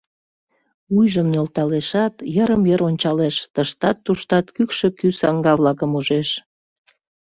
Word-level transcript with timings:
Вуйжым 0.91 1.27
нӧлталешат, 1.33 2.13
йырым-йыр 2.35 2.81
ончалеш, 2.89 3.35
тыштат-туштат 3.53 4.45
кӱкшӧ 4.55 4.87
кӱ 4.99 5.07
саҥга-влакым 5.19 5.91
ужеш. 5.99 6.29